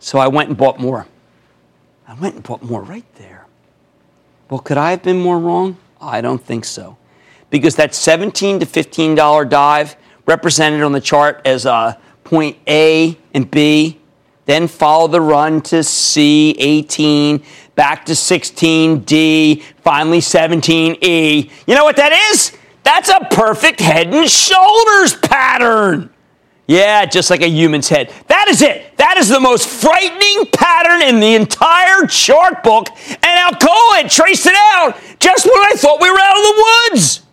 [0.00, 1.06] So I went and bought more.
[2.08, 3.46] I went and bought more right there.
[4.50, 5.76] Well, could I have been more wrong?
[6.00, 6.96] I don't think so.
[7.50, 13.50] Because that 17 to $15 dive represented on the chart as a point A and
[13.50, 13.98] B,
[14.46, 17.42] then follow the run to C, 18,
[17.74, 21.50] back to 16, D, finally 17, E.
[21.66, 22.52] You know what that is?
[22.82, 26.10] That's a perfect head and shoulders pattern.
[26.66, 28.12] Yeah, just like a human's head.
[28.28, 28.96] That is it.
[28.96, 32.88] That is the most frightening pattern in the entire chart book.
[33.08, 36.42] And Alcoa traced it trace it out just when I thought we were out of
[36.42, 37.23] the woods.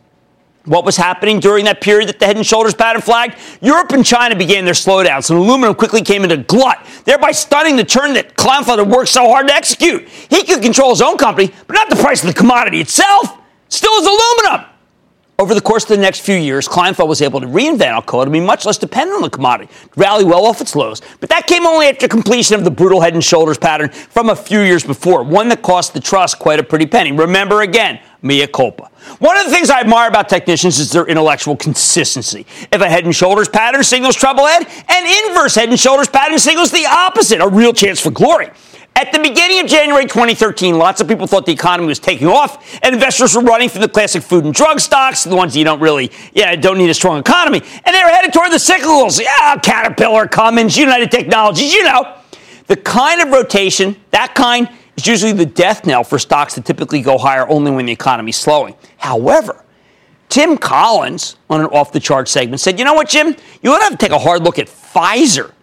[0.65, 3.36] What was happening during that period that the head and shoulders pattern flagged?
[3.62, 7.84] Europe and China began their slowdowns, and aluminum quickly came into glut, thereby stunning the
[7.84, 10.08] turn that Kleinfeld had worked so hard to execute.
[10.08, 13.39] He could control his own company, but not the price of the commodity itself.
[13.69, 14.67] Still is aluminum.
[15.41, 18.30] Over the course of the next few years, Kleinfeld was able to reinvent Alcoa to
[18.30, 21.01] be much less dependent on the commodity, rally well off its lows.
[21.19, 24.36] But that came only after completion of the brutal head and shoulders pattern from a
[24.36, 27.12] few years before, one that cost the trust quite a pretty penny.
[27.12, 28.91] Remember again, mea culpa.
[29.17, 32.45] One of the things I admire about technicians is their intellectual consistency.
[32.71, 36.38] If a head and shoulders pattern signals trouble head, an inverse head and shoulders pattern
[36.38, 38.51] signals the opposite, a real chance for glory.
[39.02, 42.80] At the beginning of January 2013, lots of people thought the economy was taking off,
[42.84, 45.80] and investors were running for the classic food and drug stocks, the ones you don't
[45.80, 47.64] really, yeah, don't need a strong economy.
[47.84, 49.20] And they were headed toward the cyclicals.
[49.20, 52.16] Yeah, Caterpillar, Cummins, United Technologies, you know.
[52.68, 57.02] The kind of rotation, that kind, is usually the death knell for stocks that typically
[57.02, 58.76] go higher only when the economy's slowing.
[58.98, 59.66] However,
[60.30, 63.36] Tim Collins on an off the chart segment said, you know what, Jim?
[63.64, 65.54] You ought to have to take a hard look at Pfizer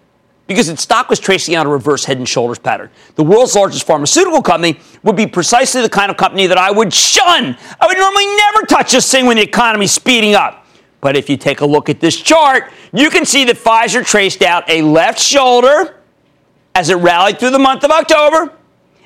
[0.49, 2.91] because its stock was tracing out a reverse head and shoulders pattern.
[3.15, 6.93] The world's largest pharmaceutical company would be precisely the kind of company that I would
[6.93, 7.57] shun.
[7.81, 10.67] I would normally never touch this thing when the economy's speeding up.
[11.01, 14.43] But if you take a look at this chart, you can see that Pfizer traced
[14.43, 15.95] out a left shoulder
[16.75, 18.53] as it rallied through the month of October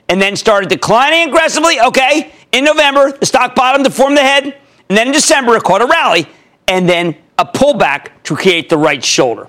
[0.08, 1.80] and then started declining aggressively.
[1.80, 4.44] Okay, in November, the stock bottomed to form the head,
[4.88, 6.26] and then in December, it caught a rally
[6.68, 9.48] and then a pullback to create the right shoulder.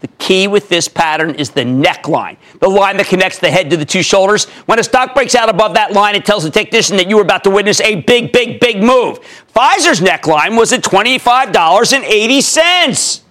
[0.00, 3.78] The key with this pattern is the neckline, the line that connects the head to
[3.78, 4.44] the two shoulders.
[4.66, 7.22] When a stock breaks out above that line, it tells the technician that you are
[7.22, 9.20] about to witness a big, big, big move.
[9.54, 13.22] Pfizer's neckline was at $25.80.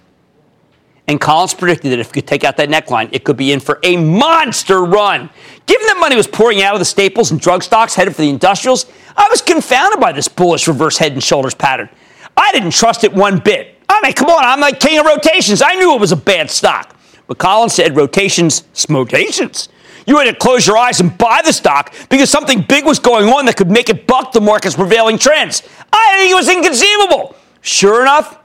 [1.08, 3.60] And Collins predicted that if you could take out that neckline, it could be in
[3.60, 5.30] for a monster run.
[5.66, 8.28] Given that money was pouring out of the staples and drug stocks headed for the
[8.28, 11.88] industrials, I was confounded by this bullish reverse head and shoulders pattern.
[12.36, 13.75] I didn't trust it one bit.
[13.88, 15.62] I mean, come on, I'm like king of rotations.
[15.62, 16.96] I knew it was a bad stock.
[17.26, 19.68] But Collins said rotations, smotations.
[20.06, 23.28] You had to close your eyes and buy the stock because something big was going
[23.28, 25.62] on that could make it buck the market's prevailing trends.
[25.92, 27.34] I think it was inconceivable.
[27.60, 28.38] Sure enough,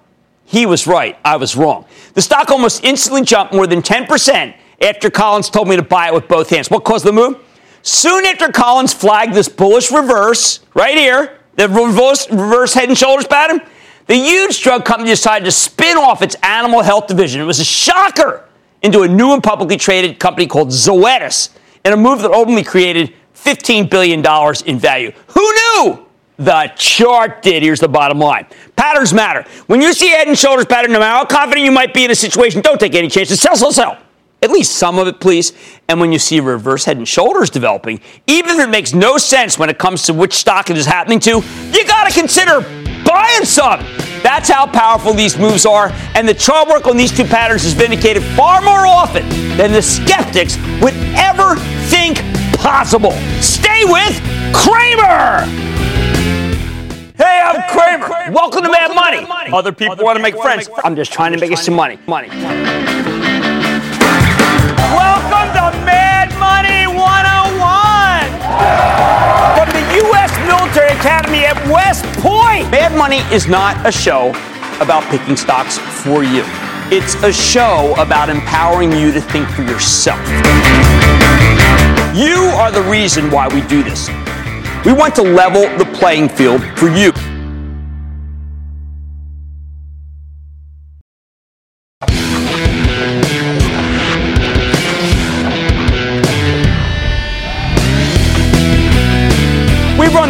[0.45, 1.17] he was right.
[1.23, 1.85] I was wrong.
[2.15, 6.13] The stock almost instantly jumped more than 10% after Collins told me to buy it
[6.13, 6.71] with both hands.
[6.71, 7.37] What caused the move?
[7.83, 13.27] Soon after Collins flagged this bullish reverse, right here, the reverse, reverse head and shoulders
[13.27, 13.61] pattern,
[14.07, 17.41] the huge drug company decided to spin off its animal health division.
[17.41, 18.47] It was a shocker
[18.81, 21.49] into a new and publicly traded company called Zoetis
[21.85, 24.23] in a move that ultimately created $15 billion
[24.65, 25.11] in value.
[25.27, 26.05] Who knew?
[26.37, 27.61] The chart did.
[27.61, 28.47] Here's the bottom line.
[28.75, 29.45] Patterns matter.
[29.67, 32.11] When you see head and shoulders pattern, no matter how confident you might be in
[32.11, 33.39] a situation, don't take any chances.
[33.39, 33.97] Sell, sell, sell.
[34.43, 35.53] At least some of it, please.
[35.87, 39.59] And when you see reverse head and shoulders developing, even if it makes no sense
[39.59, 42.61] when it comes to which stock it is happening to, you got to consider
[43.11, 43.79] buying some.
[44.23, 47.73] That's how powerful these moves are, and the chart work on these two patterns is
[47.73, 51.55] vindicated far more often than the skeptics would ever
[51.89, 52.19] think
[52.57, 53.11] possible.
[53.41, 54.15] Stay with
[54.53, 55.45] Cramer!
[57.17, 58.31] Hey, I'm Cramer.
[58.31, 59.51] Welcome to Mad Money.
[59.51, 60.69] Other people want to make friends.
[60.83, 61.99] I'm just trying to make you some money.
[62.07, 62.29] Money.
[62.29, 63.20] Welcome
[70.71, 72.71] Military Academy at West Point.
[72.71, 74.29] Mad Money is not a show
[74.79, 76.45] about picking stocks for you.
[76.89, 80.25] It's a show about empowering you to think for yourself.
[82.15, 84.07] You are the reason why we do this.
[84.85, 87.11] We want to level the playing field for you.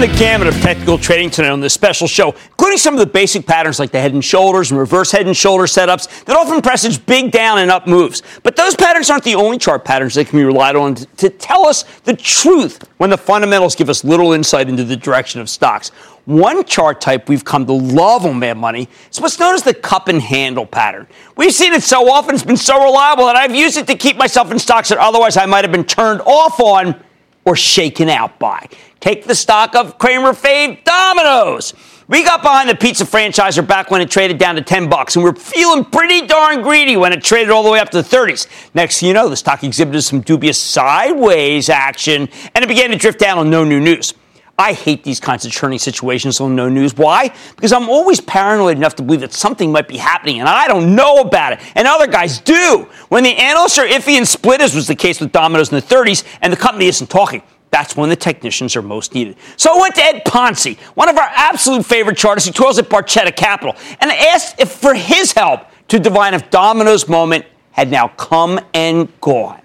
[0.02, 3.46] The gamut of technical trading tonight on this special show, including some of the basic
[3.46, 7.06] patterns like the head and shoulders and reverse head and shoulder setups that often presage
[7.06, 8.24] big down and up moves.
[8.42, 11.68] But those patterns aren't the only chart patterns that can be relied on to tell
[11.68, 15.90] us the truth when the fundamentals give us little insight into the direction of stocks.
[16.26, 19.76] One chart type we've come to love on Mad Money is what's known as the
[19.76, 21.06] cup and handle pattern.
[21.38, 24.18] We've seen it so often, it's been so reliable that I've used it to keep
[24.18, 27.04] myself in stocks that otherwise I might have been turned off on
[27.46, 28.68] or shaken out by.
[29.00, 31.74] Take the stock of Cramer fave Domino's.
[32.08, 35.24] We got behind the pizza franchisor back when it traded down to 10 bucks, and
[35.24, 38.08] we are feeling pretty darn greedy when it traded all the way up to the
[38.08, 38.48] 30s.
[38.74, 42.98] Next thing you know, the stock exhibited some dubious sideways action, and it began to
[42.98, 44.14] drift down on no new news.
[44.62, 46.96] I hate these kinds of churning situations on no news.
[46.96, 47.34] Why?
[47.56, 50.96] Because I'm always paranoid enough to believe that something might be happening and I don't
[50.96, 51.62] know about it.
[51.74, 52.88] And other guys do.
[53.10, 55.82] When the analysts are iffy and split, as was the case with Domino's in the
[55.82, 57.42] 30s, and the company isn't talking.
[57.72, 59.38] That's when the technicians are most needed.
[59.58, 62.88] So I went to Ed Ponzi, one of our absolute favorite chartists who toils at
[62.88, 67.90] Barchetta Capital, and I asked if for his help to divine if Domino's moment had
[67.90, 69.62] now come and gone.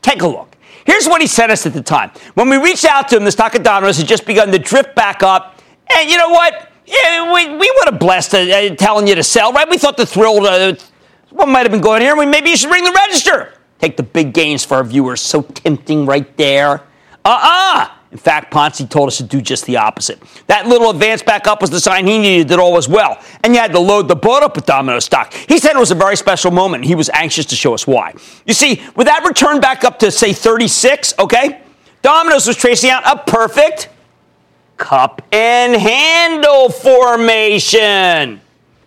[0.00, 0.49] Take a look.
[0.90, 2.10] Here's what he sent us at the time.
[2.34, 4.96] When we reached out to him, the stock of Domino's had just begun to drift
[4.96, 5.62] back up.
[5.88, 6.68] And you know what?
[6.84, 9.70] Yeah, we, we would have blessed uh, uh, telling you to sell, right?
[9.70, 10.74] We thought the thrill, uh,
[11.30, 12.16] what might have been going here.
[12.16, 13.52] We, maybe you should ring the register.
[13.78, 15.20] Take the big gains for our viewers.
[15.20, 16.82] So tempting right there.
[17.24, 17.88] Uh-uh.
[18.12, 20.20] In fact, Ponzi told us to do just the opposite.
[20.48, 23.20] That little advance back up was the sign he needed that all was well.
[23.44, 25.32] And you had to load the boat up with Domino stock.
[25.32, 28.14] He said it was a very special moment, he was anxious to show us why.
[28.46, 31.62] You see, with that return back up to, say, 36, okay,
[32.02, 33.88] Domino's was tracing out a perfect
[34.76, 38.40] cup and handle formation.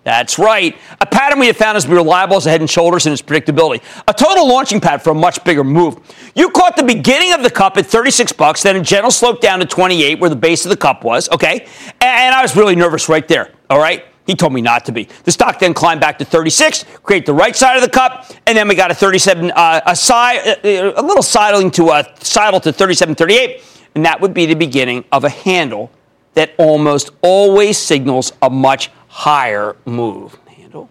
[0.03, 0.77] That's right.
[0.99, 3.13] A pattern we have found is to be reliable as a head and shoulders in
[3.13, 3.81] its predictability.
[4.07, 5.97] A total launching pad for a much bigger move.
[6.35, 9.59] You caught the beginning of the cup at 36 bucks, then a gentle slope down
[9.59, 11.67] to 28 where the base of the cup was, okay?
[12.01, 14.03] And I was really nervous right there, all right?
[14.25, 15.07] He told me not to be.
[15.23, 18.57] The stock then climbed back to 36, create the right side of the cup, and
[18.57, 22.59] then we got a 37, uh, a side, uh, a little sidling to a sidle
[22.61, 23.61] to 37.38,
[23.95, 25.91] and that would be the beginning of a handle
[26.35, 30.35] that almost always signals a much higher move.
[30.47, 30.89] Handle.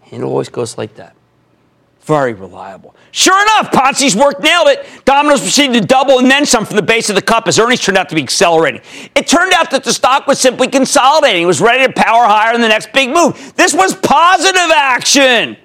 [0.00, 1.14] Handle always goes like that.
[2.00, 2.94] Very reliable.
[3.10, 4.86] Sure enough, Ponzi's work nailed it.
[5.04, 7.80] Domino's proceeded to double and then some from the base of the cup as earnings
[7.80, 8.80] turned out to be accelerating.
[9.14, 11.42] It turned out that the stock was simply consolidating.
[11.42, 13.52] It was ready to power higher in the next big move.
[13.54, 15.58] This was positive action.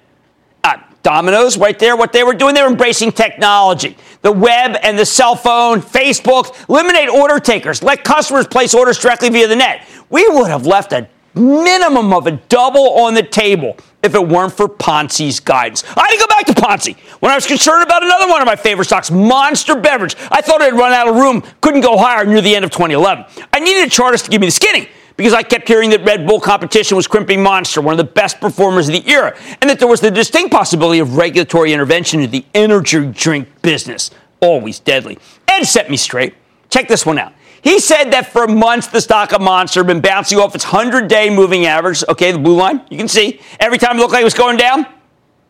[0.64, 3.96] Uh, Domino's right there, what they were doing, they were embracing technology.
[4.24, 9.30] The web and the cell phone, Facebook, eliminate order takers, let customers place orders directly
[9.30, 9.88] via the net.
[10.10, 14.54] We would have left a minimum of a double on the table if it weren't
[14.54, 15.84] for Ponzi's guidance.
[15.96, 18.46] I had to go back to Ponzi when I was concerned about another one of
[18.46, 20.16] my favorite stocks, Monster Beverage.
[20.32, 23.26] I thought had run out of room, couldn't go higher near the end of 2011.
[23.54, 26.26] I needed a chartist to give me the skinny because I kept hearing that Red
[26.26, 29.78] Bull competition was crimping Monster, one of the best performers of the era, and that
[29.78, 34.10] there was the distinct possibility of regulatory intervention in the energy drink business.
[34.40, 35.20] Always deadly.
[35.48, 36.34] Ed set me straight.
[36.70, 37.34] Check this one out.
[37.62, 41.08] He said that for months the stock of Monster had been bouncing off its 100
[41.08, 42.04] day moving average.
[42.10, 43.40] Okay, the blue line, you can see.
[43.60, 44.86] Every time it looked like it was going down,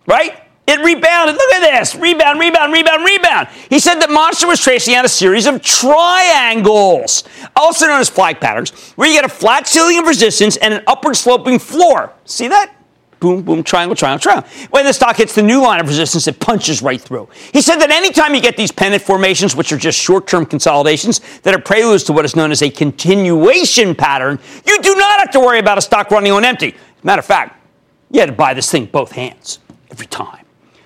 [0.05, 0.37] right?
[0.67, 1.35] It rebounded.
[1.35, 1.95] Look at this.
[1.95, 3.47] Rebound, rebound, rebound, rebound.
[3.69, 7.23] He said that Monster was tracing out a series of triangles,
[7.55, 10.83] also known as flag patterns, where you get a flat ceiling of resistance and an
[10.87, 12.13] upward sloping floor.
[12.25, 12.73] See that?
[13.21, 14.49] Boom, boom, triangle, triangle, triangle.
[14.71, 17.29] When the stock hits the new line of resistance, it punches right through.
[17.53, 21.21] He said that anytime you get these pennant formations, which are just short term consolidations
[21.43, 25.31] that are preludes to what is known as a continuation pattern, you do not have
[25.31, 26.75] to worry about a stock running on empty.
[27.03, 27.63] Matter of fact,
[28.09, 29.59] you had to buy this thing both hands
[29.89, 30.45] every time.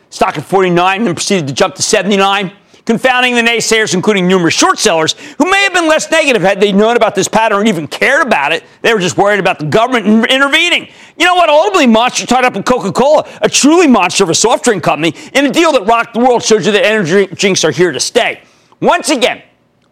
[0.09, 2.53] Stock at 49 then proceeded to jump to 79.
[2.86, 6.71] Confounding the naysayers, including numerous short sellers who may have been less negative had they
[6.71, 8.63] known about this pattern or even cared about it.
[8.81, 10.89] They were just worried about the government intervening.
[11.17, 11.49] You know what?
[11.49, 15.13] Ultimately, Monster tied up with Coca Cola, a truly monster of a soft drink company,
[15.33, 17.99] in a deal that rocked the world, shows you that energy drinks are here to
[17.99, 18.41] stay.
[18.79, 19.41] Once again,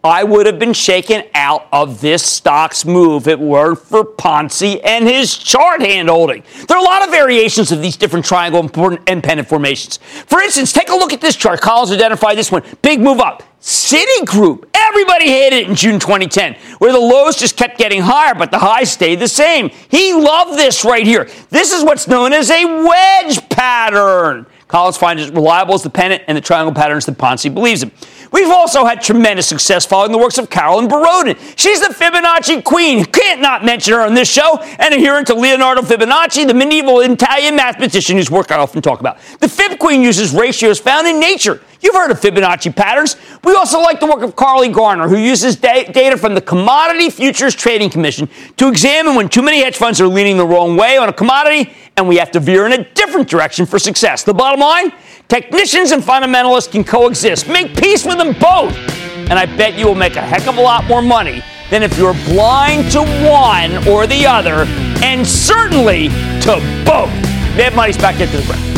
[0.04, 4.78] I would have been shaken out of this stock's move if it weren't for Ponzi
[4.84, 6.42] and his chart hand holding.
[6.68, 9.96] There are a lot of variations of these different triangle and pennant formations.
[10.26, 11.62] For instance, take a look at this chart.
[11.62, 12.62] Collins identified this one.
[12.82, 13.44] Big move up.
[13.62, 14.68] Citigroup.
[14.74, 18.58] Everybody hated it in June 2010, where the lows just kept getting higher, but the
[18.58, 19.70] highs stayed the same.
[19.88, 21.30] He loved this right here.
[21.48, 24.44] This is what's known as a wedge pattern.
[24.68, 27.90] Collins finds it reliable as the pennant and the triangle patterns that Ponzi believes in.
[28.34, 31.38] We've also had tremendous success following the works of Carolyn Boroden.
[31.56, 33.04] She's the Fibonacci queen.
[33.04, 34.58] Can't not mention her on this show.
[34.80, 39.20] And adherent to Leonardo Fibonacci, the medieval Italian mathematician whose work I often talk about.
[39.38, 41.60] The Fib queen uses ratios found in nature.
[41.80, 43.16] You've heard of Fibonacci patterns.
[43.44, 47.10] We also like the work of Carly Garner, who uses da- data from the Commodity
[47.10, 50.96] Futures Trading Commission to examine when too many hedge funds are leaning the wrong way
[50.96, 54.22] on a commodity and we have to veer in a different direction for success.
[54.22, 54.92] The bottom line?
[55.28, 57.48] Technicians and fundamentalists can coexist.
[57.48, 58.76] Make peace with them both.
[59.30, 61.96] And I bet you will make a heck of a lot more money than if
[61.96, 64.64] you're blind to one or the other,
[65.02, 66.08] and certainly
[66.40, 67.10] to both.
[67.56, 68.74] Mad Money's back into the ground.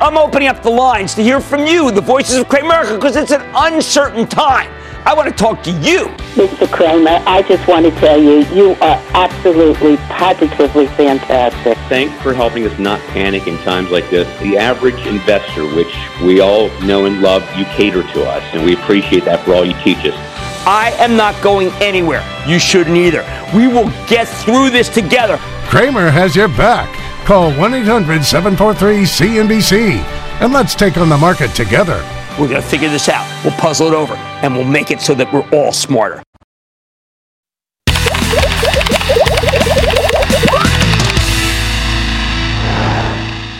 [0.00, 3.16] I'm opening up the lines to hear from you, the voices of Great America, because
[3.16, 4.70] it's an uncertain time.
[5.06, 6.06] I want to talk to you.
[6.34, 6.68] Mr.
[6.68, 11.78] Cramer, I just want to tell you, you are absolutely, positively fantastic.
[11.88, 14.26] Thanks for helping us not panic in times like this.
[14.40, 18.74] The average investor, which we all know and love, you cater to us, and we
[18.74, 20.14] appreciate that for all you teach us.
[20.66, 22.24] I am not going anywhere.
[22.44, 23.24] You shouldn't either.
[23.54, 25.36] We will get through this together.
[25.68, 26.92] Cramer has your back.
[27.24, 32.02] Call 1 800 743 CNBC and let's take on the market together.
[32.38, 33.26] We're going to figure this out.
[33.42, 36.22] We'll puzzle it over and we'll make it so that we're all smarter.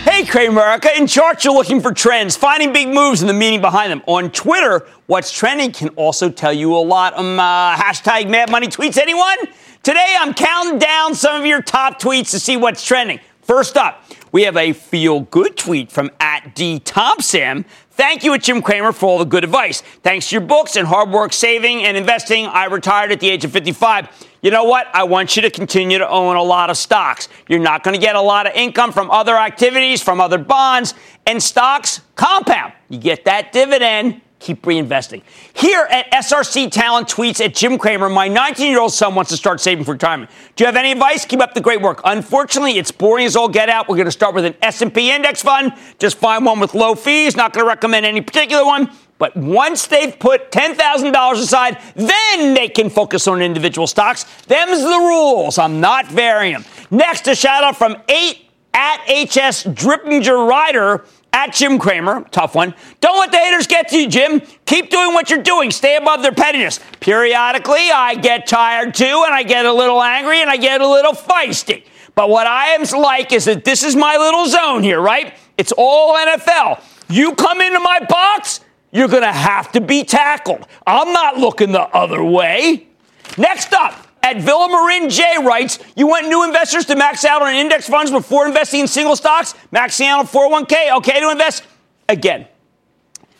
[0.03, 0.95] Hey, Cramerica.
[0.95, 4.03] In charts, you're looking for trends, finding big moves and the meaning behind them.
[4.05, 7.17] On Twitter, what's trending can also tell you a lot.
[7.17, 8.97] Um, uh, hashtag Mad Money tweets.
[8.99, 9.37] Anyone?
[9.81, 13.19] Today, I'm counting down some of your top tweets to see what's trending.
[13.41, 17.65] First up, we have a feel good tweet from at D Thompson
[17.97, 19.81] Thank you, Jim Cramer, for all the good advice.
[19.81, 23.43] Thanks to your books and hard work saving and investing, I retired at the age
[23.43, 24.27] of 55.
[24.43, 24.85] You know what?
[24.93, 27.27] I want you to continue to own a lot of stocks.
[27.49, 30.93] You're not going to get a lot of income from other activities, from other bonds,
[31.25, 32.73] and stocks compound.
[32.87, 35.21] You get that dividend keep reinvesting.
[35.53, 39.37] Here at SRC Talent Tweets at Jim Cramer, my 19 year old son wants to
[39.37, 40.29] start saving for retirement.
[40.55, 41.25] Do you have any advice?
[41.25, 42.01] Keep up the great work.
[42.03, 43.87] Unfortunately, it's boring as all get out.
[43.87, 45.73] We're going to start with an S&P index fund.
[45.99, 47.35] Just find one with low fees.
[47.35, 48.91] Not going to recommend any particular one.
[49.19, 54.25] But once they've put $10,000 aside, then they can focus on individual stocks.
[54.43, 55.57] Them's the rules.
[55.57, 56.65] I'm not varying them.
[56.91, 61.03] Next, a shout out from 8 at HS Drippinger Rider
[61.37, 62.73] at Jim Cramer, tough one.
[62.99, 64.41] Don't let the haters get to you, Jim.
[64.65, 65.69] Keep doing what you're doing.
[65.69, 66.79] Stay above their pettiness.
[66.99, 70.87] Periodically, I get tired too, and I get a little angry, and I get a
[70.87, 71.83] little feisty.
[72.15, 75.35] But what I am like is that this is my little zone here, right?
[75.59, 76.81] It's all NFL.
[77.07, 78.61] You come into my box,
[78.91, 80.65] you're going to have to be tackled.
[80.87, 82.87] I'm not looking the other way.
[83.37, 87.55] Next up, at Villa Marin J writes, you want new investors to max out on
[87.55, 91.63] index funds before investing in single stocks, maxing out on 401k, okay to invest?
[92.09, 92.45] Again,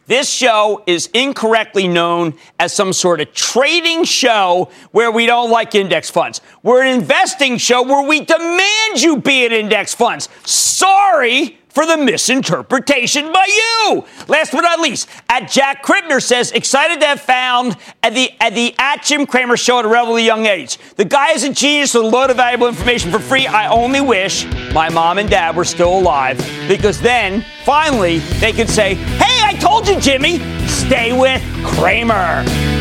[0.05, 5.75] this show is incorrectly known as some sort of trading show where we don't like
[5.75, 6.39] index funds.
[6.63, 10.29] We're an investing show where we demand you be in index funds.
[10.45, 14.03] Sorry, for the misinterpretation by you.
[14.27, 18.55] Last but not least, at Jack Kribner says, excited to have found at the at
[18.55, 20.79] the at Jim Cramer show at a relatively young age.
[20.95, 23.45] The guy is a genius with a load of valuable information for free.
[23.45, 28.71] I only wish my mom and dad were still alive because then finally they could
[28.71, 32.76] say, "Hey, I told you, Jimmy, stay with Cramer."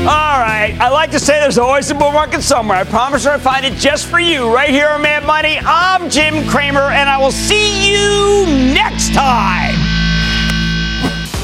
[0.00, 0.06] All
[0.40, 0.74] right.
[0.80, 2.78] I like to say there's always a bull market somewhere.
[2.78, 5.58] I promise I'll find it just for you right here on Mad Money.
[5.62, 9.79] I'm Jim Cramer, and I will see you next time.